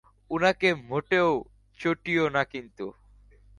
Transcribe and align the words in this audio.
উনাকে 0.31 0.69
মোটেও 0.89 1.29
চটিও 1.79 2.25
না 2.29 2.43
কিন্তু! 2.43 2.85